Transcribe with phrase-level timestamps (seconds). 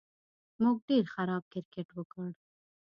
[0.61, 2.27] موږ ډېر خراب کرېکټ وکړ